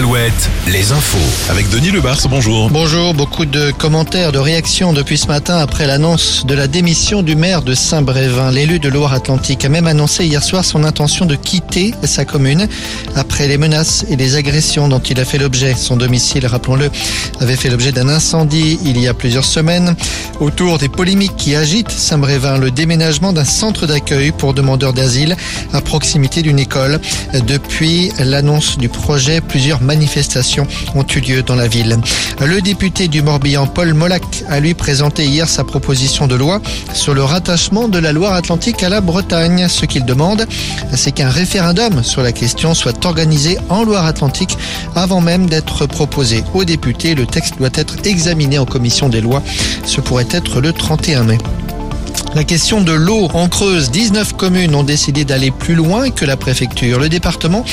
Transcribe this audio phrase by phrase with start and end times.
[0.00, 1.18] Alouette, les infos.
[1.50, 2.70] Avec Denis Lebars, bonjour.
[2.70, 7.36] Bonjour, beaucoup de commentaires, de réactions depuis ce matin après l'annonce de la démission du
[7.36, 8.50] maire de Saint-Brévin.
[8.50, 12.66] L'élu de Loire-Atlantique a même annoncé hier soir son intention de quitter sa commune
[13.14, 15.74] après les menaces et les agressions dont il a fait l'objet.
[15.74, 16.90] Son domicile, rappelons-le,
[17.40, 19.94] avait fait l'objet d'un incendie il y a plusieurs semaines.
[20.40, 25.36] Autour des polémiques qui agitent Saint-Brévin, le déménagement d'un centre d'accueil pour demandeurs d'asile
[25.74, 27.00] à proximité d'une école.
[27.46, 31.98] Depuis l'annonce du projet, plusieurs manifestations ont eu lieu dans la ville.
[32.40, 36.60] Le député du Morbihan, Paul Molac, a lui présenté hier sa proposition de loi
[36.94, 39.66] sur le rattachement de la Loire-Atlantique à la Bretagne.
[39.68, 40.46] Ce qu'il demande,
[40.94, 44.56] c'est qu'un référendum sur la question soit organisé en Loire-Atlantique
[44.94, 47.16] avant même d'être proposé aux députés.
[47.16, 49.42] Le texte doit être examiné en commission des lois.
[49.84, 51.38] Ce pourrait être le 31 mai.
[52.36, 56.36] La question de l'eau en Creuse, 19 communes ont décidé d'aller plus loin que la
[56.36, 57.00] préfecture.
[57.00, 57.64] Le département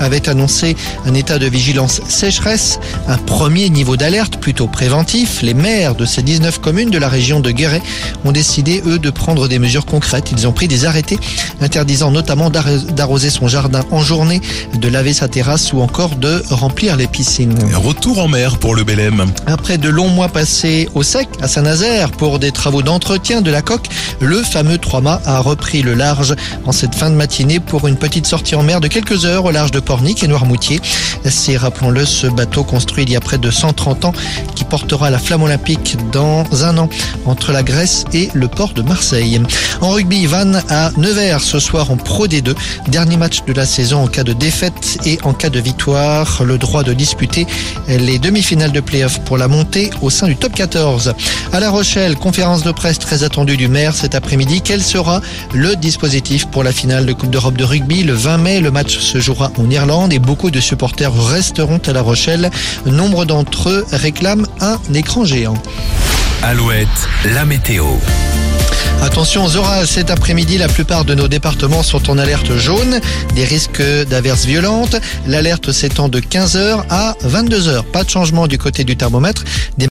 [0.00, 5.42] avait annoncé un état de vigilance sécheresse, un premier niveau d'alerte plutôt préventif.
[5.42, 7.82] Les maires de ces 19 communes de la région de Guéret
[8.24, 10.32] ont décidé, eux, de prendre des mesures concrètes.
[10.32, 11.18] Ils ont pris des arrêtés
[11.60, 14.40] interdisant notamment d'arroser son jardin en journée,
[14.74, 17.58] de laver sa terrasse ou encore de remplir les piscines.
[17.74, 19.26] Retour en mer pour le Belém.
[19.46, 23.60] Après de longs mois passés au sec à Saint-Nazaire pour des travaux d'entretien de la
[23.60, 23.88] coque,
[24.20, 26.34] le fameux Trois-Mâts a repris le large
[26.66, 29.50] en cette fin de matinée pour une petite sortie en mer de quelques heures au
[29.50, 30.80] large de Pornic et Noirmoutier.
[31.24, 34.12] C'est, rappelons-le, ce bateau construit il y a près de 130 ans
[34.54, 36.88] qui portera la flamme olympique dans un an
[37.26, 39.40] entre la Grèce et le port de Marseille.
[39.80, 42.54] En rugby, Van à Nevers ce soir en Pro D2.
[42.88, 46.42] Dernier match de la saison en cas de défaite et en cas de victoire.
[46.44, 47.46] Le droit de disputer
[47.88, 51.14] les demi-finales de play-off pour la montée au sein du top 14.
[51.52, 54.60] À La Rochelle, conférence de presse très attendue du maire cet après-midi.
[54.62, 55.20] Quel sera
[55.54, 58.60] le dispositif pour la finale de Coupe d'Europe de rugby le 20 mai?
[58.60, 62.50] Le match se jouera en Irlande et beaucoup de supporters resteront à La Rochelle.
[62.86, 65.54] Nombre d'entre eux réclament un écran géant.
[66.42, 66.88] Alouette,
[67.24, 67.84] la météo.
[69.00, 73.00] Attention aux orages cet après-midi, la plupart de nos départements sont en alerte jaune,
[73.36, 74.96] des risques d'averses violentes.
[75.26, 77.84] L'alerte s'étend de 15h à 22h.
[77.84, 79.44] Pas de changement du côté du thermomètre.
[79.78, 79.86] Des